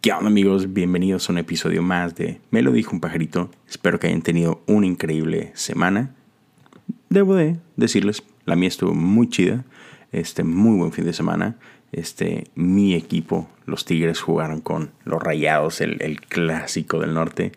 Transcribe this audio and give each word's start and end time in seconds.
¿Qué 0.00 0.12
onda 0.12 0.28
amigos? 0.28 0.72
Bienvenidos 0.72 1.28
a 1.28 1.32
un 1.34 1.38
episodio 1.38 1.82
más 1.82 2.14
de 2.14 2.40
Me 2.50 2.62
lo 2.62 2.72
dijo 2.72 2.92
un 2.92 3.00
pajarito. 3.00 3.50
Espero 3.68 4.00
que 4.00 4.06
hayan 4.06 4.22
tenido 4.22 4.62
una 4.66 4.86
increíble 4.86 5.50
semana. 5.52 6.14
Debo 7.10 7.34
de 7.34 7.58
decirles, 7.76 8.22
la 8.46 8.56
mía 8.56 8.68
estuvo 8.68 8.94
muy 8.94 9.28
chida. 9.28 9.66
Este, 10.10 10.42
muy 10.42 10.78
buen 10.78 10.90
fin 10.90 11.04
de 11.04 11.12
semana. 11.12 11.58
Este, 11.92 12.44
mi 12.54 12.94
equipo, 12.94 13.46
los 13.66 13.84
Tigres, 13.84 14.22
jugaron 14.22 14.62
con 14.62 14.92
los 15.04 15.22
Rayados, 15.22 15.82
el 15.82 16.22
clásico 16.22 16.98
del 16.98 17.12
norte. 17.12 17.52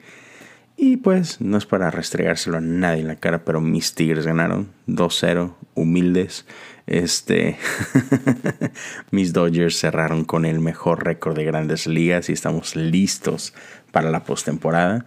Y 0.78 0.98
pues 0.98 1.40
no 1.40 1.58
es 1.58 1.66
para 1.66 1.90
restregárselo 1.90 2.58
a 2.58 2.62
nadie 2.62 3.02
en 3.02 3.08
la 3.08 3.16
cara, 3.16 3.46
pero 3.46 3.62
mis 3.62 3.96
Tigres 3.96 4.26
ganaron 4.26 4.72
2-0, 4.88 5.54
humildes. 5.74 6.46
Este, 6.88 7.58
mis 9.12 9.34
Dodgers 9.34 9.80
cerraron 9.80 10.24
con 10.24 10.46
el 10.46 10.60
mejor 10.60 11.04
récord 11.04 11.36
de 11.36 11.46
grandes 11.46 11.88
ligas 11.88 12.30
y 12.30 12.34
estamos 12.34 12.76
listos 12.76 13.54
para 13.92 14.12
la 14.12 14.24
postemporada. 14.24 15.06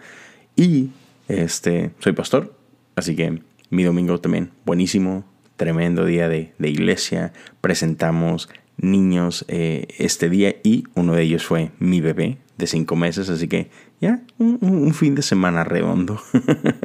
Y 0.56 0.91
este, 1.28 1.91
soy 2.00 2.12
pastor, 2.12 2.55
así 2.96 3.14
que 3.14 3.42
mi 3.70 3.84
domingo 3.84 4.19
también 4.20 4.50
buenísimo, 4.64 5.24
tremendo 5.56 6.05
día 6.05 6.28
de, 6.28 6.52
de 6.59 6.69
iglesia. 6.69 7.33
Presentamos 7.60 8.48
niños 8.78 9.45
eh, 9.48 9.87
este 9.98 10.30
día 10.30 10.56
y 10.62 10.84
uno 10.95 11.14
de 11.14 11.23
ellos 11.23 11.45
fue 11.45 11.70
mi 11.78 12.00
bebé 12.00 12.38
de 12.56 12.66
cinco 12.66 12.97
meses, 12.97 13.28
así 13.28 13.47
que 13.47 13.70
ya 14.00 14.20
un, 14.39 14.94
fin 14.94 15.14
de 15.14 15.22
semana 15.22 15.64
redondo, 15.64 16.20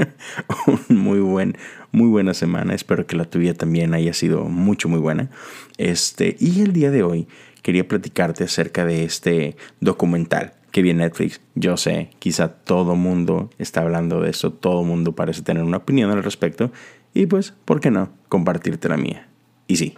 muy 0.90 1.20
buen, 1.20 1.58
muy 1.92 2.08
buena 2.08 2.34
semana. 2.34 2.74
Espero 2.74 3.06
que 3.06 3.16
la 3.16 3.26
tuya 3.26 3.54
también 3.54 3.94
haya 3.94 4.14
sido 4.14 4.46
mucho, 4.46 4.90
muy 4.90 5.00
buena. 5.00 5.30
Este 5.78 6.36
y 6.40 6.62
el 6.62 6.74
día 6.74 6.92
de 6.92 7.04
hoy 7.04 7.28
quería 7.62 7.88
platicarte 7.88 8.44
acerca 8.44 8.86
de 8.86 9.04
este 9.04 9.56
documental 9.80 10.54
que 10.72 10.82
vi 10.82 10.90
en 10.90 10.98
Netflix. 10.98 11.40
Yo 11.56 11.78
sé, 11.78 12.10
quizá 12.20 12.50
todo 12.50 12.96
mundo 12.96 13.52
está 13.60 13.82
hablando 13.82 14.22
de 14.22 14.32
eso, 14.32 14.52
todo 14.52 14.84
mundo 14.84 15.14
parece 15.14 15.44
tener 15.44 15.64
una 15.64 15.78
opinión 15.78 16.12
al 16.12 16.24
respecto 16.24 16.72
y 17.14 17.28
pues, 17.28 17.54
¿por 17.66 17.80
qué 17.80 17.92
no 17.92 18.10
compartirte 18.28 18.90
la 18.90 18.98
mía? 18.98 19.28
Y 19.68 19.78
sí, 19.78 19.96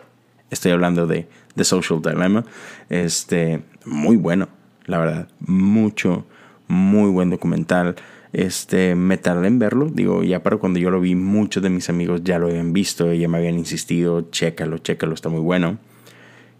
estoy 0.49 0.71
hablando 0.71 1.07
de 1.07 1.27
The 1.55 1.63
Social 1.63 2.01
Dilemma. 2.01 2.45
Este, 2.89 3.63
muy 3.85 4.17
bueno, 4.17 4.49
la 4.85 4.97
verdad, 4.99 5.27
mucho 5.39 6.25
muy 6.67 7.09
buen 7.09 7.29
documental. 7.29 7.95
Este, 8.33 8.95
me 8.95 9.17
tardé 9.17 9.47
en 9.47 9.59
verlo, 9.59 9.89
digo, 9.89 10.23
ya 10.23 10.43
para 10.43 10.57
cuando 10.57 10.79
yo 10.79 10.91
lo 10.91 10.99
vi, 10.99 11.15
muchos 11.15 11.63
de 11.63 11.69
mis 11.69 11.89
amigos 11.89 12.21
ya 12.23 12.37
lo 12.37 12.47
habían 12.47 12.73
visto, 12.73 13.13
ya 13.13 13.29
me 13.29 13.37
habían 13.37 13.57
insistido, 13.57 14.29
chécalo, 14.29 14.79
chécalo, 14.79 15.13
está 15.13 15.29
muy 15.29 15.39
bueno. 15.39 15.77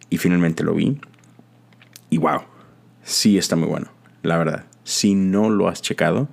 Y 0.09 0.17
finalmente 0.17 0.63
lo 0.63 0.73
vi. 0.73 1.00
Y 2.09 2.17
wow, 2.17 2.41
sí 3.03 3.38
está 3.38 3.56
muy 3.56 3.67
bueno, 3.67 3.88
la 4.22 4.38
verdad. 4.38 4.66
Si 4.83 5.16
no 5.16 5.50
lo 5.50 5.67
has 5.67 5.81
checado, 5.81 6.30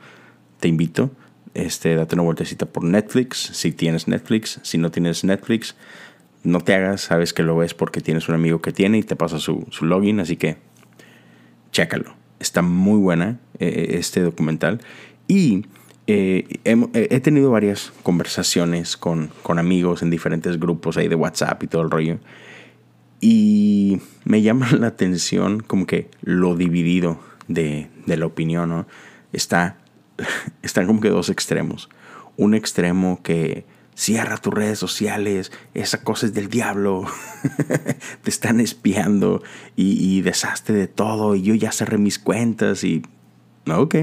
te 0.61 0.69
invito, 0.69 1.11
este, 1.55 1.97
date 1.97 2.15
una 2.15 2.23
vueltecita 2.23 2.67
por 2.67 2.85
Netflix, 2.85 3.39
si 3.53 3.73
tienes 3.73 4.07
Netflix, 4.07 4.61
si 4.63 4.79
no 4.79 4.91
tienes 4.91 5.25
Netflix, 5.25 5.75
no 6.45 6.61
te 6.61 6.75
hagas, 6.75 7.03
sabes 7.03 7.33
que 7.33 7.43
lo 7.43 7.57
ves 7.57 7.75
porque 7.75 8.01
tienes 8.01 8.29
un 8.29 8.35
amigo 8.35 8.61
que 8.61 8.73
tiene 8.73 8.99
y 8.99 9.03
te 9.03 9.17
pasa 9.17 9.39
su, 9.39 9.67
su 9.71 9.85
login, 9.85 10.21
así 10.21 10.37
que 10.37 10.57
chécalo 11.71 12.15
Está 12.43 12.61
muy 12.61 12.99
buena 12.99 13.39
eh, 13.61 13.97
este 13.99 14.21
documental. 14.21 14.81
Y 15.29 15.65
eh, 16.09 16.45
he, 16.65 17.21
tenido 17.21 17.53
varias 17.53 17.93
conversaciones 18.03 18.97
con, 18.97 19.31
amigos 19.47 20.03
en 20.03 20.11
diferentes 20.11 20.59
grupos 20.59 20.97
ahí 20.97 21.07
de 21.07 21.15
WhatsApp 21.15 21.63
y 21.63 21.69
todo 21.69 21.83
el 21.83 21.91
rollo. 21.91 22.19
Y 23.21 24.01
me 24.25 24.43
llama 24.43 24.73
la 24.79 24.89
atención 24.89 25.61
como 25.61 25.87
que 25.87 26.11
lo 26.23 26.57
dividido 26.57 27.21
de, 27.47 27.89
la 28.07 28.27
opinión, 28.27 28.71
¿no? 28.71 28.87
Está, 29.33 29.79
están 30.63 30.89
como 30.89 31.01
que 31.01 31.11
dos 31.11 31.31
extremos. 31.31 31.89
Un 32.37 32.55
extremo 32.55 33.23
que 33.23 33.65
cierra 33.95 34.39
tus 34.39 34.55
redes 34.55 34.79
sociales, 34.79 35.53
esa 35.75 36.03
cosa 36.03 36.27
es 36.27 36.35
del 36.35 36.49
diablo, 36.49 37.05
te 38.23 38.31
están 38.31 38.61
espiando 38.61 39.43
y, 39.77 40.19
y, 40.19 40.23
de 40.23 40.89
todo 40.89 41.35
y 41.35 41.43
yo 41.43 41.55
ya 41.55 41.73
cerré 41.73 41.99
mis 41.99 42.19
cuentas 42.19 42.85
y... 42.85 43.03
Ok, 43.69 43.97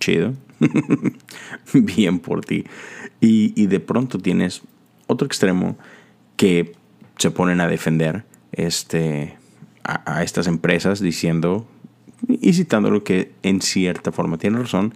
chido. 0.00 0.34
Bien 1.72 2.18
por 2.18 2.44
ti. 2.44 2.64
Y, 3.20 3.66
de 3.66 3.80
pronto 3.80 4.18
tienes 4.18 4.62
otro 5.06 5.26
extremo 5.26 5.78
que 6.36 6.74
se 7.16 7.30
ponen 7.30 7.60
a 7.60 7.68
defender 7.68 8.24
este, 8.52 9.36
a, 9.84 10.16
a 10.16 10.22
estas 10.22 10.46
empresas 10.46 11.00
diciendo 11.00 11.66
y 12.28 12.52
citando 12.54 12.90
lo 12.90 13.04
que 13.04 13.32
en 13.42 13.60
cierta 13.62 14.12
forma 14.12 14.38
tiene 14.38 14.58
razón. 14.58 14.94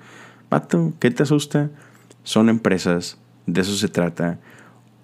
Pato, 0.49 0.95
¿qué 0.99 1.11
te 1.11 1.23
asusta? 1.23 1.71
Son 2.23 2.49
empresas 2.49 3.19
de 3.49 3.63
eso 3.63 3.75
se 3.75 3.89
trata. 3.89 4.39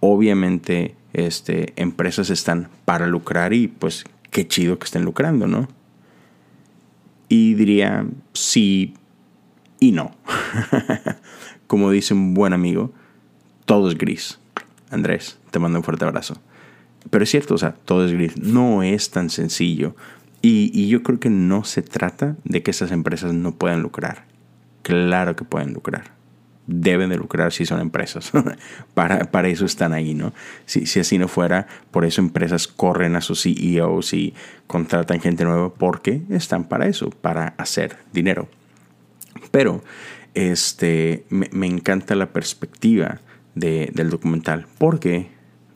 Obviamente, 0.01 0.95
este, 1.15 1.73
empresas 1.77 2.31
están 2.31 2.69
para 2.85 3.07
lucrar 3.07 3.55
y 3.55 3.69
pues 3.69 4.05
qué 4.31 4.47
chido 4.47 4.79
que 4.79 4.85
estén 4.85 5.05
lucrando, 5.05 5.47
¿no? 5.47 5.67
Y 7.29 7.55
diría 7.55 8.07
sí 8.35 8.95
y 9.81 9.93
no. 9.93 10.15
Como 11.67 11.91
dice 11.91 12.13
un 12.13 12.35
buen 12.35 12.53
amigo, 12.53 12.93
todo 13.65 13.89
es 13.89 13.97
gris. 13.97 14.39
Andrés, 14.91 15.39
te 15.51 15.59
mando 15.59 15.79
un 15.79 15.85
fuerte 15.85 16.05
abrazo. 16.05 16.37
Pero 17.11 17.25
es 17.25 17.31
cierto, 17.31 17.55
o 17.55 17.59
sea, 17.59 17.73
todo 17.73 18.05
es 18.05 18.13
gris. 18.13 18.37
No 18.37 18.83
es 18.83 19.11
tan 19.11 19.31
sencillo. 19.31 19.97
Y, 20.43 20.71
y 20.75 20.89
yo 20.89 21.03
creo 21.03 21.19
que 21.19 21.31
no 21.31 21.65
se 21.65 21.81
trata 21.81 22.37
de 22.45 22.63
que 22.63 22.71
esas 22.71 22.93
empresas 22.93 23.33
no 23.33 23.55
puedan 23.55 23.81
lucrar. 23.81 24.27
Claro 24.83 25.35
que 25.35 25.45
pueden 25.45 25.73
lucrar 25.73 26.13
deben 26.67 27.11
de 27.11 27.17
lucrar 27.17 27.53
si 27.53 27.67
son 27.67 27.81
empresas. 27.81 28.33
para, 28.95 29.31
para, 29.31 29.49
eso 29.49 29.65
están 29.67 29.93
ahí, 29.93 30.15
¿no? 30.15 30.33
Si, 30.67 30.87
si, 30.87 31.01
así 31.01 31.19
no 31.19 31.29
fuera, 31.29 31.67
por 31.91 32.05
eso 32.05 32.21
empresas 32.21 32.69
corren 32.69 33.17
a 33.17 33.21
sus 33.21 33.43
CEOs 33.43 34.15
y 34.15 34.35
contratan 34.67 35.21
gente 35.21 35.45
nueva 35.45 35.75
porque 35.75 36.23
están 36.31 36.65
para 36.65 36.87
eso, 36.87 37.11
para 37.11 37.55
hacer 37.59 37.99
dinero. 38.13 38.49
Pero 39.51 39.83
este, 40.35 41.25
me, 41.29 41.67
encanta 41.67 42.15
la 42.15 42.33
perspectiva 42.33 43.21
de, 43.55 43.91
del 43.95 44.11
documental 44.11 44.67
porque, 44.79 45.29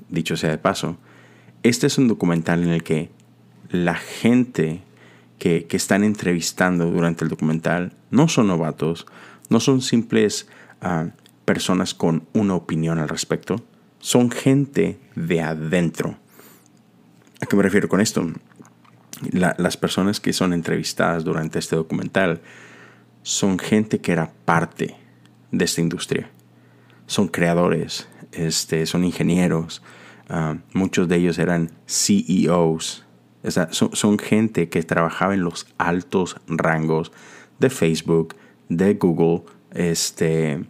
dicho 0.09 0.37
sea 0.37 0.51
de 0.51 0.59
paso, 0.59 0.99
este 1.63 1.87
es 1.87 1.99
un 1.99 2.09
documental 2.09 2.63
en 2.63 2.71
el 2.71 2.83
que 2.83 3.11
la 3.71 3.95
gente 3.95 4.83
que, 5.39 5.67
que 5.67 5.77
están 5.77 6.03
entrevistando 6.03 6.91
durante 6.91 7.25
el 7.25 7.31
documental 7.31 7.93
no 8.11 8.29
son 8.29 8.49
novatos, 8.49 9.07
no 9.51 9.61
son 9.61 9.81
simples 9.81 10.49
personas 11.45 11.95
con 11.95 12.27
una 12.33 12.55
opinión 12.55 12.99
al 12.99 13.09
respecto, 13.09 13.63
son 13.99 14.31
gente 14.31 14.99
de 15.15 15.41
adentro. 15.41 16.17
¿A 17.41 17.47
qué 17.47 17.57
me 17.57 17.63
refiero 17.63 17.89
con 17.89 18.01
esto? 18.01 18.27
las 19.33 19.77
personas 19.77 20.21
que 20.21 20.33
son 20.33 20.53
entrevistadas 20.53 21.25
durante 21.25 21.59
este 21.59 21.77
documental 21.77 22.41
son 23.23 23.59
gente 23.59 24.01
que 24.01 24.13
era 24.13 24.33
parte 24.45 24.97
de 25.51 25.65
esta 25.65 25.81
industria. 25.81 26.31
Son 27.07 27.29
creadores, 27.29 28.09
este, 28.33 28.87
son 28.87 29.05
ingenieros, 29.05 29.83
ah, 30.29 30.59
muchos 30.73 31.09
de 31.09 31.17
ellos 31.17 31.39
eran 31.39 31.73
CEOs. 31.87 33.05
son 33.71 34.19
gente 34.19 34.69
que 34.69 34.83
trabajaba 34.83 35.35
en 35.35 35.43
los 35.43 35.67
altos 35.79 36.37
rangos 36.47 37.13
de 37.59 37.71
Facebook, 37.71 38.37
de 38.69 38.95
Google, 38.95 39.45
este, 39.75 40.65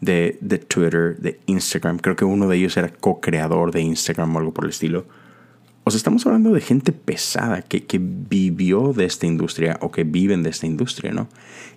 de, 0.00 0.38
de, 0.40 0.58
Twitter, 0.58 1.16
de 1.18 1.40
Instagram. 1.46 1.98
Creo 1.98 2.16
que 2.16 2.24
uno 2.24 2.48
de 2.48 2.56
ellos 2.56 2.76
era 2.76 2.88
co-creador 2.88 3.72
de 3.72 3.82
Instagram 3.82 4.34
o 4.34 4.38
algo 4.38 4.54
por 4.54 4.64
el 4.64 4.70
estilo. 4.70 5.06
O 5.84 5.90
sea, 5.90 5.98
estamos 5.98 6.24
hablando 6.24 6.52
de 6.52 6.60
gente 6.60 6.92
pesada 6.92 7.60
que, 7.62 7.84
que 7.84 8.00
vivió 8.00 8.92
de 8.94 9.04
esta 9.04 9.26
industria 9.26 9.78
o 9.82 9.90
que 9.90 10.04
viven 10.04 10.42
de 10.42 10.50
esta 10.50 10.66
industria, 10.66 11.12
¿no? 11.12 11.28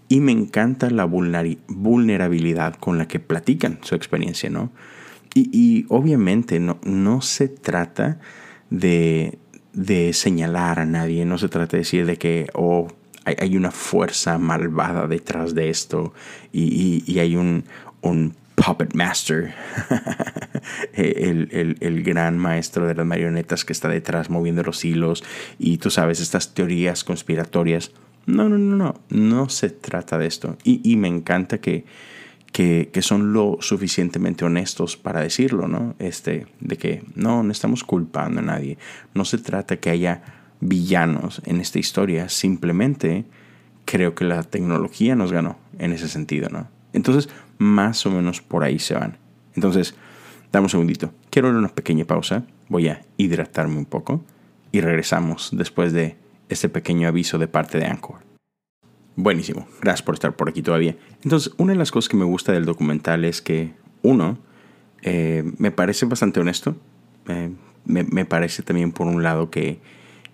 Y 0.08 0.22
me 0.22 0.32
encanta 0.32 0.90
la 0.90 1.04
vulnerabilidad 1.04 2.76
con 2.76 2.98
la 2.98 3.08
que 3.10 3.20
platican 3.20 3.80
su 3.82 3.96
experiencia, 3.96 4.50
¿no? 4.50 4.72
Y, 5.34 5.50
y 5.52 5.86
obviamente 5.90 6.62
no, 6.62 6.80
no 6.84 7.22
se 7.22 7.50
trata 7.50 8.20
de, 8.70 9.38
de 9.74 10.14
señalar 10.14 10.80
a 10.80 10.86
nadie, 10.86 11.26
no 11.26 11.38
se 11.38 11.50
trata 11.50 11.78
de 11.78 11.80
decir 11.80 12.06
de 12.06 12.18
que, 12.18 12.48
oh, 12.54 12.88
hay, 13.38 13.58
una 13.58 13.72
fuerza 13.72 14.38
malvada 14.38 15.08
detrás 15.08 15.54
de 15.54 15.70
esto 15.70 16.14
y, 16.54 17.20
hay 17.20 17.36
un, 17.36 17.66
un 18.02 18.36
puppet 18.56 18.96
master, 18.96 19.54
el, 20.94 21.78
el, 21.80 22.04
gran 22.04 22.38
maestro 22.38 22.88
de 22.88 22.96
las 22.96 23.06
marionetas 23.06 23.66
que 23.66 23.74
está 23.74 23.90
detrás 23.90 24.30
moviendo 24.30 24.64
los 24.64 24.84
hilos 24.86 25.24
y 25.60 25.78
tú 25.78 25.90
sabes, 25.90 26.20
estas 26.20 26.54
teorías 26.54 27.04
conspiratorias. 27.04 27.92
No, 28.26 28.50
no, 28.50 28.58
no, 28.58 28.76
no, 28.76 29.00
no 29.10 29.50
se 29.50 29.70
trata 29.70 30.18
de 30.18 30.28
esto. 30.28 30.58
Y, 30.64 30.82
y 30.84 30.98
me 30.98 31.08
encanta 31.08 31.60
que, 31.60 31.86
que, 32.52 32.90
que, 32.92 33.02
son 33.02 33.32
lo 33.32 33.58
suficientemente 33.62 34.44
honestos 34.44 34.98
para 34.98 35.22
decirlo, 35.22 35.70
¿no? 35.70 35.96
Este, 36.00 36.48
de 36.60 36.78
que 36.78 37.04
no, 37.16 37.44
no 37.44 37.52
estamos 37.52 37.86
culpando 37.86 38.42
a 38.42 38.44
nadie. 38.44 38.78
No 39.14 39.24
se 39.24 39.38
trata 39.38 39.78
que 39.78 39.92
haya 39.92 40.24
villanos 40.60 41.42
en 41.46 41.60
esta 41.60 41.80
historia. 41.80 42.30
Simplemente 42.30 43.26
creo 43.86 44.16
que 44.16 44.26
la 44.26 44.44
tecnología 44.44 45.16
nos 45.16 45.32
ganó 45.32 45.58
en 45.80 45.94
ese 45.94 46.08
sentido, 46.08 46.50
¿no? 46.50 46.68
Entonces, 46.94 47.30
más 47.58 48.06
o 48.06 48.12
menos 48.12 48.42
por 48.42 48.64
ahí 48.64 48.80
se 48.80 48.94
van. 48.94 49.18
Entonces, 49.56 49.96
dame 50.52 50.66
un 50.66 50.70
segundito. 50.70 51.14
Quiero 51.30 51.50
dar 51.50 51.58
una 51.58 51.70
pequeña 51.70 52.06
pausa. 52.06 52.44
Voy 52.70 52.88
a 52.88 53.04
hidratarme 53.18 53.78
un 53.78 53.86
poco 53.86 54.24
y 54.72 54.82
regresamos 54.82 55.50
después 55.54 55.94
de 55.94 56.18
este 56.50 56.70
pequeño 56.70 57.08
aviso 57.08 57.38
de 57.38 57.48
parte 57.48 57.78
de 57.78 57.86
Anchor. 57.86 58.28
Buenísimo, 59.16 59.68
gracias 59.82 60.04
por 60.04 60.14
estar 60.14 60.36
por 60.36 60.48
aquí 60.48 60.62
todavía. 60.62 60.96
Entonces, 61.24 61.52
una 61.58 61.74
de 61.74 61.80
las 61.80 61.92
cosas 61.92 62.08
que 62.08 62.18
me 62.18 62.24
gusta 62.24 62.52
del 62.52 62.66
documental 62.66 63.26
es 63.26 63.42
que, 63.42 63.74
uno, 64.04 64.38
eh, 65.02 65.44
me 65.58 65.72
parece 65.72 66.06
bastante 66.06 66.40
honesto. 66.40 66.76
Eh, 67.28 67.52
me, 67.86 68.26
parece 68.26 68.62
también, 68.62 68.92
por 68.92 69.08
un 69.08 69.24
lado, 69.24 69.50
que, 69.50 69.80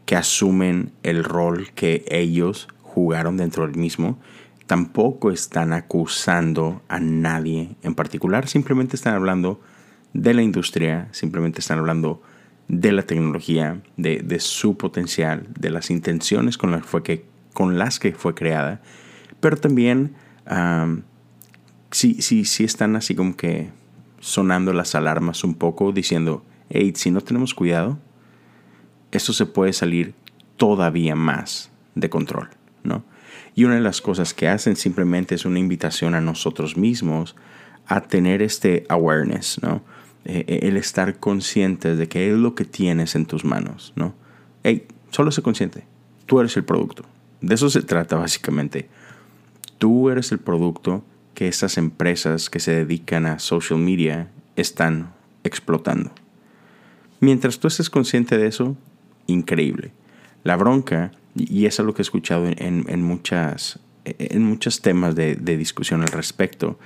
que 0.05 0.15
asumen 0.15 0.91
el 1.03 1.23
rol 1.23 1.71
que 1.73 2.05
ellos 2.09 2.67
jugaron 2.81 3.37
dentro 3.37 3.65
del 3.65 3.75
mismo. 3.75 4.19
Tampoco 4.67 5.31
están 5.31 5.73
acusando 5.73 6.81
a 6.87 6.99
nadie 6.99 7.75
en 7.83 7.95
particular, 7.95 8.47
simplemente 8.47 8.95
están 8.95 9.13
hablando 9.13 9.61
de 10.13 10.33
la 10.33 10.41
industria, 10.41 11.07
simplemente 11.11 11.59
están 11.59 11.79
hablando 11.79 12.21
de 12.67 12.91
la 12.91 13.03
tecnología, 13.03 13.81
de, 13.97 14.39
su 14.39 14.77
potencial, 14.77 15.47
de 15.59 15.69
las 15.69 15.89
intenciones 15.89 16.57
con 16.57 16.71
las, 16.71 16.85
fue 16.85 17.03
que, 17.03 17.25
con 17.53 17.77
las 17.77 17.99
que 17.99 18.13
fue 18.13 18.33
creada, 18.33 18.81
pero 19.39 19.57
también 19.57 20.15
sí, 21.91 22.21
sí, 22.21 22.45
sí 22.45 22.63
están 22.63 22.95
así 22.95 23.15
como 23.15 23.35
que 23.35 23.69
sonando 24.19 24.71
las 24.71 24.95
alarmas 24.95 25.43
un 25.43 25.55
poco, 25.55 25.91
diciendo, 25.91 26.45
hey, 26.69 26.93
si 26.95 27.11
no 27.11 27.21
tenemos 27.21 27.53
cuidado, 27.53 27.99
esto 29.17 29.33
se 29.33 29.45
puede 29.45 29.73
salir 29.73 30.13
todavía 30.57 31.15
más 31.15 31.69
de 31.95 32.09
control, 32.09 32.49
¿no? 32.83 33.03
Y 33.55 33.65
una 33.65 33.75
de 33.75 33.81
las 33.81 34.01
cosas 34.01 34.33
que 34.33 34.47
hacen 34.47 34.75
simplemente 34.75 35.35
es 35.35 35.45
una 35.45 35.59
invitación 35.59 36.15
a 36.15 36.21
nosotros 36.21 36.77
mismos 36.77 37.35
a 37.85 38.01
tener 38.01 38.41
este 38.41 38.85
awareness, 38.89 39.59
¿no? 39.61 39.83
Eh, 40.25 40.45
eh, 40.47 40.59
el 40.63 40.77
estar 40.77 41.19
consciente 41.19 41.95
de 41.95 42.07
qué 42.07 42.31
es 42.31 42.37
lo 42.37 42.55
que 42.55 42.65
tienes 42.65 43.15
en 43.15 43.25
tus 43.25 43.43
manos, 43.43 43.93
¿no? 43.95 44.15
Hey, 44.63 44.87
solo 45.11 45.31
sé 45.31 45.41
consciente. 45.41 45.85
Tú 46.25 46.39
eres 46.39 46.55
el 46.55 46.63
producto. 46.63 47.03
De 47.41 47.55
eso 47.55 47.69
se 47.69 47.81
trata 47.81 48.15
básicamente. 48.15 48.87
Tú 49.77 50.09
eres 50.09 50.31
el 50.31 50.39
producto 50.39 51.03
que 51.33 51.47
estas 51.47 51.77
empresas 51.77 52.49
que 52.49 52.61
se 52.61 52.71
dedican 52.71 53.25
a 53.25 53.39
social 53.39 53.79
media 53.79 54.31
están 54.55 55.13
explotando. 55.43 56.11
Mientras 57.19 57.59
tú 57.59 57.67
estés 57.67 57.89
consciente 57.89 58.37
de 58.37 58.47
eso, 58.47 58.77
increíble. 59.27 59.91
La 60.43 60.55
bronca, 60.55 61.11
y 61.35 61.65
es 61.65 61.79
algo 61.79 61.93
que 61.93 62.01
he 62.01 62.03
escuchado 62.03 62.45
en, 62.47 63.03
muchas, 63.03 63.79
en 64.05 64.43
muchos 64.43 64.81
temas 64.81 65.15
de, 65.15 65.35
de 65.35 65.57
discusión 65.57 66.01
al 66.01 66.09
respecto, 66.09 66.77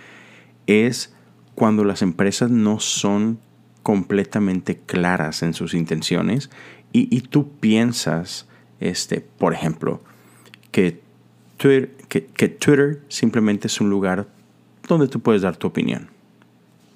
es 0.68 1.14
cuando 1.56 1.84
las 1.84 2.02
empresas 2.02 2.52
no 2.52 2.80
son 2.80 3.40
completamente 3.82 4.78
claras 4.78 5.44
en 5.44 5.54
sus 5.54 5.74
intenciones 5.74 6.50
y, 6.92 7.22
tú 7.22 7.50
piensas, 7.60 8.48
este, 8.80 9.22
por 9.22 9.54
ejemplo, 9.54 10.02
que 10.72 11.00
Twitter, 11.58 11.92
que, 12.10 12.48
Twitter 12.50 13.02
simplemente 13.08 13.68
es 13.68 13.80
un 13.80 13.90
lugar 13.90 14.28
donde 14.88 15.08
tú 15.08 15.20
puedes 15.20 15.42
dar 15.42 15.58
tu 15.58 15.68
opinión. 15.68 16.10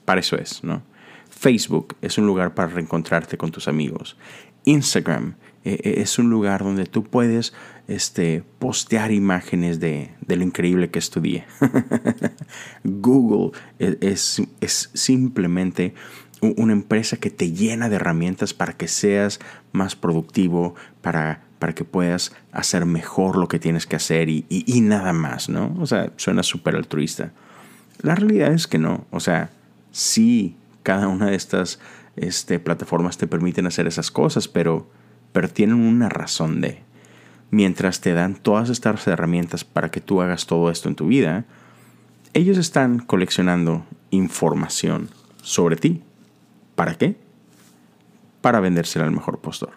Para 0.06 0.22
eso 0.22 0.36
es, 0.36 0.64
¿no? 0.64 0.82
Facebook 1.30 1.96
es 2.02 2.18
un 2.18 2.26
lugar 2.26 2.54
para 2.54 2.68
reencontrarte 2.68 3.38
con 3.38 3.52
tus 3.52 3.68
amigos. 3.68 4.18
Instagram 4.66 5.36
eh, 5.64 5.80
eh, 5.84 5.94
es 5.98 6.18
un 6.18 6.30
lugar 6.30 6.64
donde 6.64 6.86
tú 6.86 7.04
puedes 7.04 7.54
este, 7.88 8.44
postear 8.60 9.12
imágenes 9.12 9.80
de, 9.80 10.12
lo 10.28 10.44
increíble 10.44 10.90
que 10.90 11.00
es 11.00 11.10
tu 11.10 11.22
día. 11.22 11.46
Google 12.84 13.52
es, 13.80 14.42
es, 14.60 14.90
simplemente 14.94 15.94
una 16.42 16.74
empresa 16.74 17.18
que 17.18 17.30
te 17.30 17.52
llena 17.52 17.90
de 17.90 17.98
herramientas 17.98 18.56
para 18.56 18.74
que 18.74 18.88
seas 18.88 19.40
más 19.74 19.96
productivo, 19.96 20.74
para, 21.02 21.44
para 21.60 21.76
que 21.76 21.84
puedas 21.84 22.34
hacer 22.52 22.86
mejor 22.86 23.38
lo 23.38 23.48
que 23.48 23.60
tienes 23.60 23.86
que 23.86 23.96
hacer 23.96 24.30
y, 24.30 24.46
y 24.50 24.82
nada 24.82 25.14
más, 25.14 25.50
¿no? 25.50 25.76
O 25.80 25.86
sea, 25.86 26.12
suena 26.16 26.42
súper 26.42 26.76
altruista. 26.76 27.32
La 28.02 28.16
realidad 28.16 28.52
es 28.54 28.66
que 28.66 28.80
no. 28.80 29.06
O 29.12 29.20
sea, 29.20 29.52
sí, 29.92 30.56
cada 30.82 31.08
una 31.08 31.28
de 31.28 31.36
estas 31.36 31.80
este, 32.16 32.60
plataformas 32.60 33.18
te 33.18 33.28
permiten 33.28 33.68
hacer 33.68 33.88
esas 33.88 34.12
cosas, 34.12 34.48
pero 34.48 34.88
pero 35.32 35.50
tienen 35.50 35.78
una 35.78 36.10
razón 36.10 36.62
de. 36.62 36.80
Mientras 37.50 38.02
te 38.02 38.14
dan 38.14 38.36
todas 38.36 38.70
estas 38.70 39.06
herramientas 39.08 39.66
para 39.66 39.92
que 39.92 40.02
tú 40.02 40.22
hagas 40.22 40.46
todo 40.46 40.72
esto 40.72 40.88
en 40.88 40.96
tu 40.96 41.08
vida, 41.08 41.46
ellos 42.34 42.58
están 42.58 43.00
coleccionando 43.00 43.86
información 44.10 45.10
sobre 45.42 45.76
ti. 45.76 46.02
¿Para 46.76 46.96
qué? 46.96 47.18
Para 48.40 48.62
vendérsela 48.62 49.06
al 49.06 49.12
mejor 49.12 49.40
postor. 49.40 49.72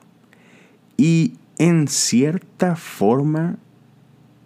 Y 0.97 1.35
en 1.59 1.89
cierta 1.89 2.77
forma, 2.77 3.57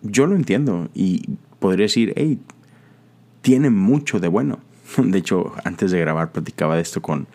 yo 0.02 0.26
lo 0.26 0.34
entiendo 0.34 0.88
y 0.94 1.36
podría 1.58 1.84
decir, 1.84 2.14
hey, 2.16 2.40
tiene 3.42 3.68
mucho 3.68 4.20
de 4.20 4.28
bueno. 4.28 4.60
De 4.96 5.18
hecho, 5.18 5.52
antes 5.64 5.90
de 5.90 6.00
grabar 6.00 6.32
platicaba 6.32 6.76
de 6.76 6.82
esto 6.82 7.02
con, 7.02 7.26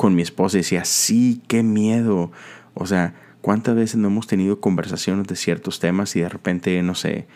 con 0.00 0.14
mi 0.14 0.22
esposa 0.22 0.56
y 0.56 0.60
decía, 0.60 0.86
sí, 0.86 1.42
qué 1.46 1.62
miedo. 1.62 2.32
O 2.72 2.86
sea, 2.86 3.12
¿cuántas 3.42 3.74
veces 3.74 3.96
no 3.96 4.08
hemos 4.08 4.26
tenido 4.26 4.58
conversaciones 4.58 5.26
de 5.26 5.36
ciertos 5.36 5.78
temas 5.78 6.16
y 6.16 6.20
de 6.20 6.30
repente, 6.30 6.82
no 6.82 6.94
sé, 6.94 7.26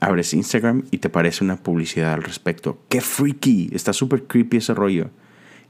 abres 0.00 0.32
Instagram 0.32 0.84
y 0.90 0.98
te 0.98 1.10
parece 1.10 1.44
una 1.44 1.58
publicidad 1.58 2.14
al 2.14 2.22
respecto? 2.22 2.82
¡Qué 2.88 3.02
freaky! 3.02 3.68
Está 3.74 3.92
súper 3.92 4.24
creepy 4.24 4.56
ese 4.56 4.72
rollo. 4.72 5.10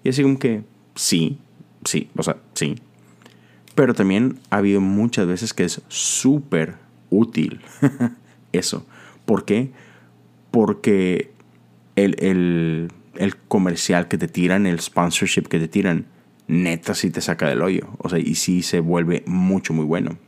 Y 0.05 0.11
así 0.11 0.23
como 0.23 0.39
que, 0.39 0.63
sí, 0.95 1.39
sí, 1.85 2.09
o 2.17 2.23
sea, 2.23 2.37
sí. 2.55 2.77
Pero 3.75 3.93
también 3.93 4.39
ha 4.51 4.59
habido 4.59 4.81
muchas 4.81 5.27
veces 5.27 5.53
que 5.53 5.65
es 5.65 5.83
súper 5.89 6.77
útil 7.11 7.63
eso. 8.53 8.87
¿Por 9.27 9.45
qué? 9.45 9.73
Porque 10.53 11.33
el, 11.97 12.15
el, 12.21 12.93
el 13.17 13.37
comercial 13.37 14.07
que 14.07 14.19
te 14.19 14.29
tiran, 14.29 14.67
el 14.67 14.79
sponsorship 14.79 15.49
que 15.49 15.59
te 15.59 15.67
tiran, 15.67 16.07
neta 16.49 16.95
sí 16.95 17.11
te 17.11 17.21
saca 17.21 17.49
del 17.49 17.63
hoyo. 17.63 17.89
O 17.99 18.09
sea, 18.09 18.19
y 18.19 18.35
sí 18.35 18.63
se 18.63 18.81
vuelve 18.81 19.23
mucho, 19.27 19.73
muy 19.73 19.85
bueno. 19.85 20.19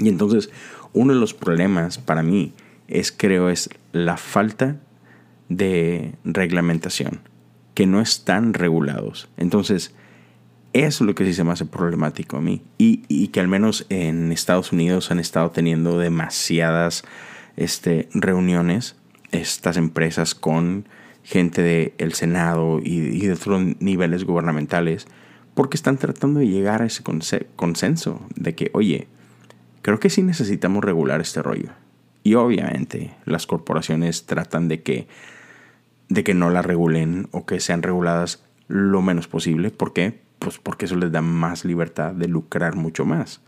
Y 0.00 0.08
entonces, 0.08 0.50
uno 0.92 1.12
de 1.12 1.20
los 1.20 1.34
problemas 1.34 1.98
para 1.98 2.22
mí 2.22 2.52
es, 2.88 3.12
creo, 3.12 3.50
es 3.50 3.70
la 3.92 4.16
falta 4.16 4.80
de 5.48 6.14
reglamentación, 6.24 7.20
que 7.74 7.86
no 7.86 8.00
están 8.00 8.54
regulados. 8.54 9.28
Entonces, 9.36 9.94
eso 10.72 11.04
es 11.04 11.06
lo 11.06 11.14
que 11.14 11.24
sí 11.24 11.34
se 11.34 11.44
me 11.44 11.52
hace 11.52 11.66
problemático 11.66 12.38
a 12.38 12.40
mí. 12.40 12.62
Y, 12.78 13.04
y 13.06 13.28
que 13.28 13.40
al 13.40 13.48
menos 13.48 13.86
en 13.90 14.32
Estados 14.32 14.72
Unidos 14.72 15.10
han 15.10 15.20
estado 15.20 15.50
teniendo 15.50 15.98
demasiadas 15.98 17.04
este, 17.56 18.08
reuniones, 18.12 18.96
estas 19.30 19.76
empresas 19.76 20.34
con 20.34 20.88
gente 21.22 21.62
del 21.62 22.12
Senado 22.14 22.80
y, 22.82 22.98
y 22.98 23.26
de 23.26 23.32
otros 23.32 23.62
niveles 23.80 24.24
gubernamentales 24.24 25.06
porque 25.54 25.76
están 25.76 25.98
tratando 25.98 26.40
de 26.40 26.48
llegar 26.48 26.82
a 26.82 26.86
ese 26.86 27.02
consenso 27.56 28.26
de 28.34 28.54
que, 28.54 28.70
oye, 28.74 29.08
creo 29.82 30.00
que 30.00 30.10
sí 30.10 30.22
necesitamos 30.22 30.84
regular 30.84 31.20
este 31.20 31.42
rollo. 31.42 31.70
Y 32.22 32.34
obviamente 32.34 33.14
las 33.24 33.46
corporaciones 33.46 34.26
tratan 34.26 34.66
de 34.68 34.82
que, 34.82 35.06
de 36.08 36.24
que 36.24 36.34
no 36.34 36.50
la 36.50 36.62
regulen 36.62 37.28
o 37.30 37.46
que 37.46 37.60
sean 37.60 37.82
reguladas 37.82 38.42
lo 38.66 39.02
menos 39.02 39.28
posible. 39.28 39.70
¿Por 39.70 39.92
qué? 39.92 40.20
Pues 40.38 40.58
porque 40.58 40.86
eso 40.86 40.96
les 40.96 41.12
da 41.12 41.20
más 41.20 41.64
libertad 41.64 42.12
de 42.12 42.28
lucrar 42.28 42.76
mucho 42.76 43.04
más. 43.04 43.40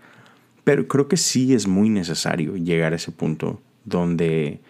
Pero 0.63 0.87
creo 0.89 1.09
que 1.09 1.17
sí 1.17 1.55
es 1.55 1.67
muy 1.67 1.89
necesario 1.89 2.57
llegar 2.57 2.93
a 2.93 2.97
ese 2.97 3.13
punto 3.13 3.61
donde, 3.85 4.61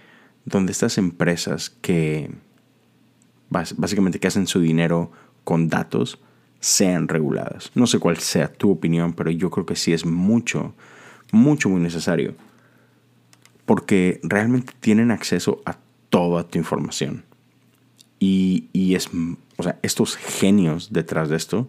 donde 0.44 0.72
estas 0.72 0.98
empresas 0.98 1.70
que 1.70 2.30
básicamente 3.48 4.20
que 4.20 4.26
hacen 4.26 4.46
su 4.46 4.60
dinero 4.60 5.10
con 5.44 5.68
datos, 5.68 6.20
sean 6.60 7.08
reguladas. 7.08 7.70
No 7.74 7.86
sé 7.86 7.98
cuál 7.98 8.18
sea 8.18 8.52
tu 8.52 8.70
opinión, 8.70 9.12
pero 9.12 9.30
yo 9.30 9.50
creo 9.50 9.66
que 9.66 9.76
sí 9.76 9.92
es 9.92 10.04
mucho, 10.04 10.74
mucho, 11.32 11.68
muy 11.68 11.80
necesario. 11.80 12.34
Porque 13.64 14.20
realmente 14.22 14.72
tienen 14.80 15.10
acceso 15.10 15.62
a 15.64 15.76
toda 16.08 16.44
tu 16.44 16.58
información. 16.58 17.24
Y, 18.18 18.94
es, 18.94 19.10
o 19.56 19.62
sea, 19.62 19.78
estos 19.82 20.16
genios 20.16 20.92
detrás 20.92 21.28
de 21.28 21.36
esto 21.36 21.68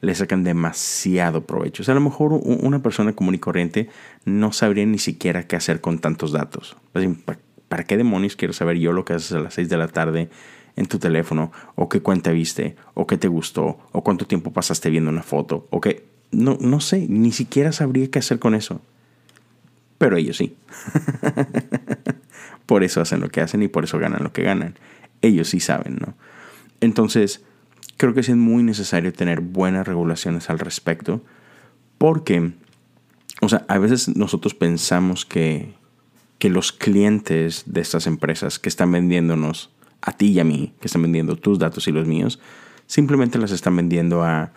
le 0.00 0.14
sacan 0.14 0.44
demasiado 0.44 1.44
provecho. 1.44 1.82
O 1.82 1.84
sea, 1.84 1.92
a 1.92 1.96
lo 1.96 2.00
mejor 2.00 2.32
una 2.32 2.82
persona 2.82 3.12
común 3.12 3.34
y 3.34 3.38
corriente 3.38 3.88
no 4.24 4.52
sabría 4.52 4.86
ni 4.86 4.98
siquiera 4.98 5.46
qué 5.46 5.56
hacer 5.56 5.80
con 5.80 5.98
tantos 5.98 6.32
datos. 6.32 6.76
¿Para 7.68 7.84
qué 7.84 7.96
demonios 7.96 8.36
quiero 8.36 8.54
saber 8.54 8.78
yo 8.78 8.92
lo 8.92 9.04
que 9.04 9.14
haces 9.14 9.32
a 9.32 9.40
las 9.40 9.54
6 9.54 9.68
de 9.68 9.76
la 9.76 9.88
tarde 9.88 10.30
en 10.80 10.86
tu 10.86 10.98
teléfono, 10.98 11.52
o 11.74 11.90
qué 11.90 12.00
cuenta 12.00 12.30
viste, 12.30 12.74
o 12.94 13.06
qué 13.06 13.18
te 13.18 13.28
gustó, 13.28 13.78
o 13.92 14.02
cuánto 14.02 14.26
tiempo 14.26 14.50
pasaste 14.50 14.88
viendo 14.88 15.10
una 15.10 15.22
foto, 15.22 15.68
o 15.68 15.78
qué. 15.78 16.06
no, 16.30 16.56
no 16.58 16.80
sé, 16.80 17.06
ni 17.06 17.32
siquiera 17.32 17.70
sabría 17.70 18.10
qué 18.10 18.18
hacer 18.18 18.38
con 18.38 18.54
eso. 18.54 18.80
Pero 19.98 20.16
ellos 20.16 20.38
sí. 20.38 20.56
por 22.66 22.82
eso 22.82 23.02
hacen 23.02 23.20
lo 23.20 23.28
que 23.28 23.42
hacen 23.42 23.62
y 23.62 23.68
por 23.68 23.84
eso 23.84 23.98
ganan 23.98 24.24
lo 24.24 24.32
que 24.32 24.42
ganan. 24.42 24.78
Ellos 25.20 25.50
sí 25.50 25.60
saben, 25.60 25.98
¿no? 26.00 26.14
Entonces, 26.80 27.44
creo 27.98 28.14
que 28.14 28.20
es 28.20 28.30
muy 28.30 28.62
necesario 28.62 29.12
tener 29.12 29.42
buenas 29.42 29.86
regulaciones 29.86 30.48
al 30.48 30.60
respecto, 30.60 31.22
porque, 31.98 32.52
o 33.42 33.50
sea, 33.50 33.66
a 33.68 33.76
veces 33.76 34.16
nosotros 34.16 34.54
pensamos 34.54 35.26
que, 35.26 35.74
que 36.38 36.48
los 36.48 36.72
clientes 36.72 37.64
de 37.66 37.82
estas 37.82 38.06
empresas 38.06 38.58
que 38.58 38.70
están 38.70 38.90
vendiéndonos 38.92 39.68
a 40.02 40.12
ti 40.12 40.32
y 40.32 40.40
a 40.40 40.44
mí, 40.44 40.74
que 40.80 40.86
están 40.86 41.02
vendiendo 41.02 41.36
tus 41.36 41.58
datos 41.58 41.86
y 41.88 41.92
los 41.92 42.06
míos, 42.06 42.40
simplemente 42.86 43.38
las 43.38 43.52
están 43.52 43.76
vendiendo 43.76 44.22
a 44.22 44.52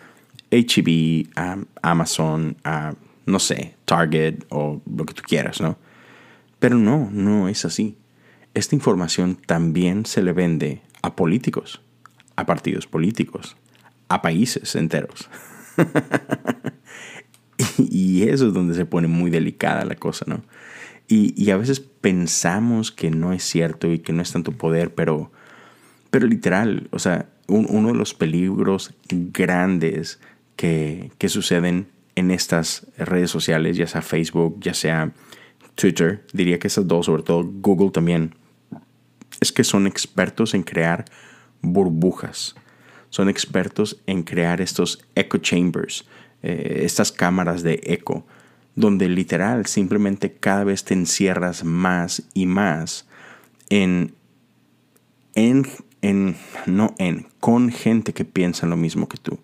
HEB, 0.50 1.28
a 1.36 1.58
Amazon, 1.82 2.56
a, 2.64 2.94
no 3.26 3.38
sé, 3.38 3.76
Target 3.84 4.44
o 4.50 4.80
lo 4.86 5.06
que 5.06 5.14
tú 5.14 5.22
quieras, 5.22 5.60
¿no? 5.60 5.78
Pero 6.58 6.76
no, 6.76 7.10
no 7.12 7.48
es 7.48 7.64
así. 7.64 7.96
Esta 8.54 8.74
información 8.74 9.36
también 9.46 10.06
se 10.06 10.22
le 10.22 10.32
vende 10.32 10.82
a 11.02 11.16
políticos 11.16 11.80
a 12.36 12.46
partidos 12.46 12.86
políticos, 12.86 13.56
a 14.08 14.22
países 14.22 14.74
enteros. 14.76 15.28
y 17.78 18.28
eso 18.28 18.48
es 18.48 18.54
donde 18.54 18.74
se 18.74 18.86
pone 18.86 19.08
muy 19.08 19.30
delicada 19.30 19.84
la 19.84 19.96
cosa, 19.96 20.24
¿no? 20.28 20.42
Y, 21.06 21.50
a 21.50 21.56
veces 21.56 21.80
pensamos 21.80 22.90
que 22.90 23.10
no 23.10 23.32
es 23.32 23.44
cierto 23.44 23.92
y 23.92 23.98
que 23.98 24.12
no 24.12 24.22
es 24.22 24.32
tanto 24.32 24.52
poder, 24.52 24.94
pero, 24.94 25.30
pero 26.10 26.26
literal, 26.26 26.88
o 26.92 26.98
sea, 26.98 27.28
uno 27.46 27.88
de 27.88 27.94
los 27.94 28.14
peligros 28.14 28.94
grandes 29.10 30.18
que, 30.56 31.12
que 31.18 31.28
suceden 31.28 31.88
en 32.14 32.30
estas 32.30 32.86
redes 32.96 33.30
sociales, 33.30 33.76
ya 33.76 33.86
sea 33.86 34.00
Facebook, 34.00 34.58
ya 34.60 34.72
sea 34.72 35.12
Twitter, 35.74 36.24
diría 36.32 36.58
que 36.58 36.68
esas 36.68 36.86
dos, 36.86 37.06
sobre 37.06 37.22
todo 37.22 37.44
Google 37.44 37.90
también, 37.90 38.34
es 39.40 39.52
que 39.52 39.64
son 39.64 39.86
expertos 39.86 40.54
en 40.54 40.62
crear 40.62 41.04
burbujas. 41.60 42.54
Son 43.10 43.28
expertos 43.28 44.00
en 44.06 44.22
crear 44.22 44.60
estos 44.60 45.04
echo 45.14 45.38
chambers, 45.38 46.06
eh, 46.42 46.80
estas 46.84 47.12
cámaras 47.12 47.62
de 47.62 47.80
eco, 47.84 48.26
donde 48.76 49.08
literal 49.08 49.66
simplemente 49.66 50.32
cada 50.32 50.64
vez 50.64 50.84
te 50.84 50.94
encierras 50.94 51.64
más 51.64 52.24
y 52.34 52.46
más 52.46 53.06
en, 53.70 54.14
en, 55.34 55.66
en, 56.02 56.36
no 56.66 56.94
en, 56.98 57.26
con 57.40 57.70
gente 57.70 58.12
que 58.12 58.24
piensa 58.24 58.66
lo 58.66 58.76
mismo 58.76 59.08
que 59.08 59.18
tú. 59.18 59.38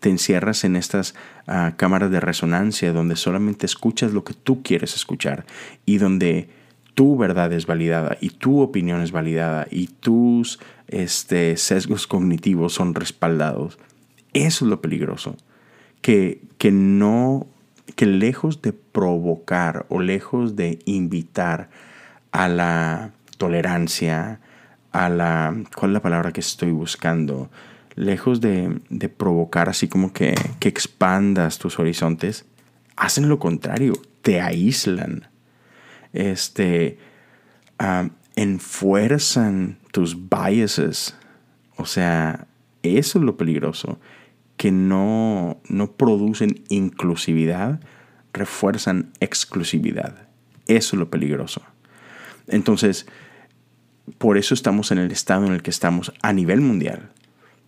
Te 0.00 0.08
encierras 0.08 0.64
en 0.64 0.76
estas 0.76 1.14
ah, 1.46 1.74
cámaras 1.76 2.10
de 2.10 2.20
resonancia 2.20 2.92
donde 2.92 3.16
solamente 3.16 3.66
escuchas 3.66 4.12
lo 4.12 4.24
que 4.24 4.32
tú 4.34 4.62
quieres 4.62 4.94
escuchar 4.94 5.44
y 5.84 5.98
donde 5.98 6.48
tu 6.94 7.16
verdad 7.16 7.52
es 7.52 7.66
validada 7.66 8.16
y 8.20 8.30
tu 8.30 8.60
opinión 8.60 9.02
es 9.02 9.12
validada 9.12 9.66
y 9.70 9.88
tus 9.88 10.58
este, 10.88 11.56
sesgos 11.56 12.06
cognitivos 12.06 12.72
son 12.72 12.94
respaldados. 12.94 13.78
Eso 14.32 14.64
es 14.64 14.70
lo 14.70 14.80
peligroso. 14.80 15.36
Que, 16.00 16.40
que 16.56 16.70
no, 16.70 17.46
que 17.92 18.06
lejos 18.06 18.62
de 18.62 18.72
provocar 18.72 19.86
o 19.88 20.00
lejos 20.00 20.56
de 20.56 20.78
invitar 20.84 21.70
a 22.32 22.48
la 22.48 23.12
tolerancia, 23.38 24.40
a 24.92 25.08
la, 25.08 25.54
¿cuál 25.76 25.90
es 25.90 25.94
la 25.94 26.02
palabra 26.02 26.32
que 26.32 26.40
estoy 26.40 26.70
buscando? 26.72 27.50
Lejos 27.94 28.40
de, 28.40 28.80
de 28.88 29.08
provocar 29.08 29.68
así 29.68 29.88
como 29.88 30.12
que, 30.12 30.34
que 30.58 30.68
expandas 30.68 31.58
tus 31.58 31.78
horizontes, 31.78 32.44
hacen 32.96 33.28
lo 33.28 33.38
contrario, 33.38 33.94
te 34.22 34.40
aíslan. 34.40 35.28
Este, 36.12 36.98
uh, 37.80 38.08
enfuerzan 38.36 39.78
tus 39.92 40.28
biases. 40.28 41.16
O 41.76 41.86
sea, 41.86 42.46
eso 42.82 43.18
es 43.18 43.24
lo 43.24 43.36
peligroso, 43.36 43.98
que 44.60 44.72
no, 44.72 45.58
no 45.70 45.92
producen 45.92 46.64
inclusividad, 46.68 47.80
refuerzan 48.34 49.10
exclusividad. 49.18 50.28
Eso 50.66 50.96
es 50.96 51.00
lo 51.00 51.08
peligroso. 51.08 51.62
Entonces, 52.46 53.06
por 54.18 54.36
eso 54.36 54.52
estamos 54.52 54.92
en 54.92 54.98
el 54.98 55.12
estado 55.12 55.46
en 55.46 55.54
el 55.54 55.62
que 55.62 55.70
estamos 55.70 56.12
a 56.20 56.34
nivel 56.34 56.60
mundial, 56.60 57.08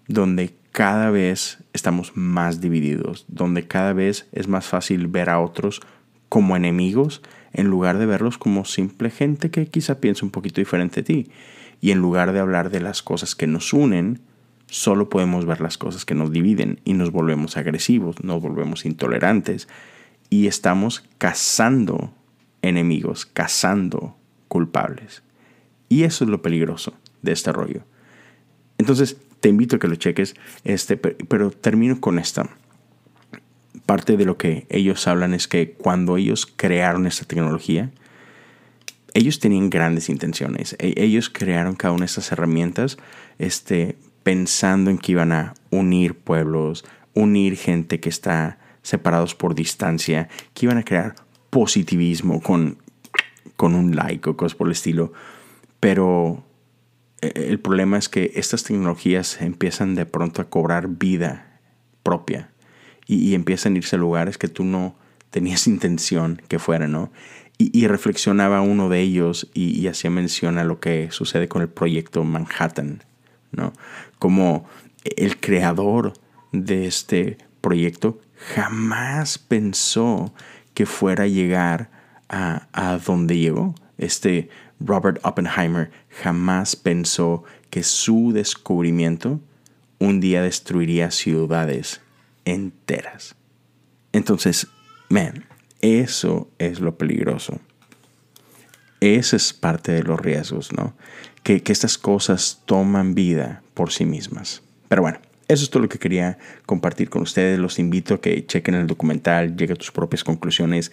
donde 0.06 0.54
cada 0.70 1.10
vez 1.10 1.64
estamos 1.72 2.12
más 2.14 2.60
divididos, 2.60 3.24
donde 3.26 3.66
cada 3.66 3.94
vez 3.94 4.28
es 4.32 4.46
más 4.46 4.66
fácil 4.66 5.06
ver 5.06 5.30
a 5.30 5.40
otros 5.40 5.80
como 6.28 6.56
enemigos 6.56 7.22
en 7.54 7.68
lugar 7.68 7.96
de 7.96 8.04
verlos 8.04 8.36
como 8.36 8.66
simple 8.66 9.08
gente 9.08 9.50
que 9.50 9.64
quizá 9.64 9.98
piensa 9.98 10.26
un 10.26 10.30
poquito 10.30 10.60
diferente 10.60 11.00
a 11.00 11.04
ti. 11.04 11.30
Y 11.80 11.90
en 11.90 12.00
lugar 12.00 12.34
de 12.34 12.40
hablar 12.40 12.68
de 12.68 12.80
las 12.80 13.02
cosas 13.02 13.34
que 13.34 13.46
nos 13.46 13.72
unen, 13.72 14.20
solo 14.72 15.10
podemos 15.10 15.44
ver 15.44 15.60
las 15.60 15.76
cosas 15.76 16.06
que 16.06 16.14
nos 16.14 16.32
dividen 16.32 16.80
y 16.86 16.94
nos 16.94 17.12
volvemos 17.12 17.58
agresivos, 17.58 18.24
nos 18.24 18.40
volvemos 18.40 18.86
intolerantes 18.86 19.68
y 20.30 20.46
estamos 20.46 21.06
cazando 21.18 22.10
enemigos, 22.62 23.26
cazando 23.26 24.16
culpables. 24.48 25.22
Y 25.90 26.04
eso 26.04 26.24
es 26.24 26.30
lo 26.30 26.40
peligroso 26.40 26.94
de 27.20 27.32
este 27.32 27.52
rollo. 27.52 27.82
Entonces, 28.78 29.18
te 29.40 29.50
invito 29.50 29.76
a 29.76 29.78
que 29.78 29.88
lo 29.88 29.96
cheques, 29.96 30.36
este, 30.64 30.96
pero 30.96 31.50
termino 31.50 32.00
con 32.00 32.18
esta 32.18 32.48
parte 33.84 34.16
de 34.16 34.24
lo 34.24 34.38
que 34.38 34.66
ellos 34.70 35.06
hablan 35.06 35.34
es 35.34 35.48
que 35.48 35.72
cuando 35.72 36.16
ellos 36.16 36.46
crearon 36.46 37.06
esta 37.06 37.26
tecnología, 37.26 37.90
ellos 39.12 39.38
tenían 39.38 39.68
grandes 39.68 40.08
intenciones. 40.08 40.76
E, 40.78 40.94
ellos 40.96 41.28
crearon 41.28 41.74
cada 41.74 41.92
una 41.92 42.04
de 42.04 42.06
estas 42.06 42.32
herramientas 42.32 42.96
este, 43.38 43.98
pensando 44.22 44.90
en 44.90 44.98
que 44.98 45.12
iban 45.12 45.32
a 45.32 45.54
unir 45.70 46.14
pueblos, 46.14 46.84
unir 47.14 47.56
gente 47.56 48.00
que 48.00 48.08
está 48.08 48.58
separados 48.82 49.34
por 49.34 49.54
distancia, 49.54 50.28
que 50.54 50.66
iban 50.66 50.78
a 50.78 50.84
crear 50.84 51.14
positivismo 51.50 52.40
con, 52.40 52.78
con 53.56 53.74
un 53.74 53.94
like 53.94 54.28
o 54.28 54.36
cosas 54.36 54.56
por 54.56 54.66
el 54.66 54.72
estilo. 54.72 55.12
Pero 55.80 56.44
e, 57.20 57.48
el 57.48 57.60
problema 57.60 57.98
es 57.98 58.08
que 58.08 58.32
estas 58.34 58.64
tecnologías 58.64 59.40
empiezan 59.40 59.94
de 59.94 60.06
pronto 60.06 60.42
a 60.42 60.50
cobrar 60.50 60.88
vida 60.88 61.60
propia 62.02 62.50
y, 63.06 63.34
empiezan 63.34 63.74
a 63.74 63.78
irse 63.78 63.96
a 63.96 63.98
lugares 63.98 64.38
que 64.38 64.48
tú 64.48 64.64
no 64.64 64.96
tenías 65.30 65.66
intención 65.74 66.42
que 66.48 66.58
fueran, 66.58 66.92
¿no? 66.92 67.12
Y, 67.58 67.86
reflexionaba 67.86 68.60
uno 68.60 68.88
de 68.88 69.00
ellos 69.00 69.48
y, 69.54 69.86
hacía 69.86 70.10
mención 70.10 70.58
a 70.58 70.64
lo 70.64 70.80
que 70.80 71.12
sucede 71.12 71.46
con 71.46 71.62
el 71.62 71.68
proyecto 71.68 72.24
Manhattan, 72.24 73.04
¿no? 73.52 73.72
Como 74.22 74.66
el 75.16 75.40
creador 75.40 76.12
de 76.52 76.86
este 76.86 77.38
proyecto 77.60 78.20
jamás 78.54 79.36
pensó 79.36 80.32
que 80.74 80.86
fuera 80.86 81.24
a 81.24 81.26
llegar 81.26 81.90
a, 82.28 82.68
a 82.72 82.98
donde 82.98 83.36
llegó. 83.36 83.74
Este 83.98 84.48
Robert 84.78 85.18
Oppenheimer 85.24 85.90
jamás 86.22 86.76
pensó 86.76 87.42
que 87.68 87.82
su 87.82 88.30
descubrimiento 88.32 89.40
un 89.98 90.20
día 90.20 90.40
destruiría 90.40 91.10
ciudades 91.10 92.00
enteras. 92.44 93.34
Entonces, 94.12 94.68
man, 95.08 95.46
eso 95.80 96.48
es 96.58 96.78
lo 96.78 96.96
peligroso. 96.96 97.58
Ese 99.00 99.34
es 99.34 99.52
parte 99.52 99.90
de 99.90 100.04
los 100.04 100.20
riesgos, 100.20 100.72
¿no? 100.72 100.94
Que, 101.42 101.60
que 101.64 101.72
estas 101.72 101.98
cosas 101.98 102.62
toman 102.66 103.16
vida 103.16 103.62
por 103.74 103.92
sí 103.92 104.04
mismas. 104.04 104.62
Pero 104.88 105.02
bueno, 105.02 105.18
eso 105.48 105.64
es 105.64 105.70
todo 105.70 105.82
lo 105.82 105.88
que 105.88 105.98
quería 105.98 106.38
compartir 106.66 107.10
con 107.10 107.22
ustedes. 107.22 107.58
Los 107.58 107.78
invito 107.78 108.14
a 108.14 108.20
que 108.20 108.46
chequen 108.46 108.74
el 108.74 108.86
documental, 108.86 109.56
lleguen 109.56 109.74
a 109.74 109.78
tus 109.78 109.92
propias 109.92 110.24
conclusiones. 110.24 110.92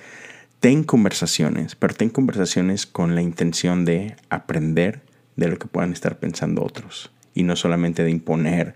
Ten 0.59 0.83
conversaciones, 0.83 1.75
pero 1.75 1.93
ten 1.93 2.09
conversaciones 2.09 2.85
con 2.85 3.15
la 3.15 3.21
intención 3.21 3.85
de 3.85 4.15
aprender 4.29 5.01
de 5.37 5.47
lo 5.47 5.57
que 5.57 5.67
puedan 5.67 5.93
estar 5.93 6.19
pensando 6.19 6.63
otros 6.63 7.11
y 7.33 7.43
no 7.43 7.55
solamente 7.55 8.03
de 8.03 8.11
imponer 8.11 8.75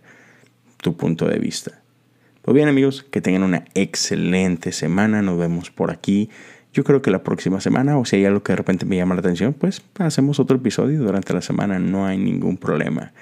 tu 0.78 0.96
punto 0.96 1.28
de 1.28 1.40
vista. 1.40 1.82
Pues 2.42 2.56
bien 2.56 2.68
amigos, 2.68 3.04
que 3.04 3.22
tengan 3.22 3.44
una 3.44 3.66
excelente 3.74 4.72
semana. 4.72 5.22
Nos 5.22 5.38
vemos 5.38 5.72
por 5.72 5.92
aquí. 5.92 6.30
Yo 6.74 6.84
creo 6.84 7.02
que 7.02 7.12
la 7.12 7.24
próxima 7.24 7.62
semana, 7.62 7.98
o 7.98 8.06
si 8.06 8.18
hay 8.18 8.26
algo 8.26 8.44
que 8.44 8.52
de 8.52 8.58
repente 8.58 8.86
me 8.86 8.98
llama 8.98 9.16
la 9.16 9.20
atención, 9.20 9.54
pues 9.54 9.82
hacemos 10.00 10.40
otro 10.40 10.58
episodio 10.58 11.00
durante 11.00 11.34
la 11.34 11.42
semana. 11.42 11.80
No 11.80 12.06
hay 12.06 12.18
ningún 12.18 12.58
problema. 12.58 13.14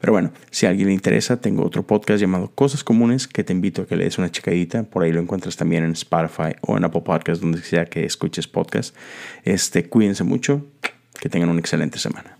Pero 0.00 0.12
bueno, 0.12 0.32
si 0.50 0.66
a 0.66 0.70
alguien 0.70 0.88
le 0.88 0.94
interesa, 0.94 1.40
tengo 1.40 1.64
otro 1.64 1.86
podcast 1.86 2.20
llamado 2.20 2.50
Cosas 2.54 2.84
Comunes 2.84 3.26
que 3.26 3.44
te 3.44 3.52
invito 3.52 3.82
a 3.82 3.86
que 3.86 3.96
le 3.96 4.04
des 4.04 4.18
una 4.18 4.30
checadita. 4.30 4.82
Por 4.84 5.02
ahí 5.02 5.12
lo 5.12 5.20
encuentras 5.20 5.56
también 5.56 5.84
en 5.84 5.92
Spotify 5.92 6.54
o 6.62 6.76
en 6.76 6.84
Apple 6.84 7.02
Podcasts, 7.02 7.40
donde 7.40 7.62
sea 7.62 7.86
que 7.86 8.04
escuches 8.04 8.46
podcast. 8.46 8.94
Este, 9.44 9.88
cuídense 9.88 10.24
mucho. 10.24 10.66
Que 11.18 11.30
tengan 11.30 11.48
una 11.48 11.60
excelente 11.60 11.98
semana. 11.98 12.35